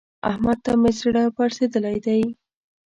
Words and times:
احمد 0.29 0.57
ته 0.65 0.71
مې 0.81 0.91
زړه 0.99 1.23
پړسېدلی 1.35 1.97
دی. 2.05 2.21